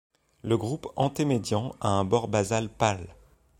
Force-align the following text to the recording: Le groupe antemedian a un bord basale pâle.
Le 0.41 0.57
groupe 0.57 0.87
antemedian 0.95 1.75
a 1.79 1.89
un 1.89 2.03
bord 2.05 2.27
basale 2.27 2.69
pâle. 2.69 3.15